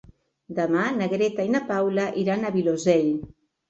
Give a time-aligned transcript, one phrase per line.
[0.59, 3.19] Demà na Greta i na Paula iran al Vilosell.